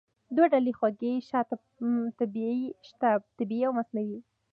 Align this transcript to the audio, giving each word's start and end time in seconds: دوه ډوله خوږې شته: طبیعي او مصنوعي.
دوه 0.35 0.45
ډوله 0.51 0.71
خوږې 0.77 1.11
شته: 1.27 1.55
طبیعي 3.39 3.59
او 3.67 3.73
مصنوعي. 3.79 4.17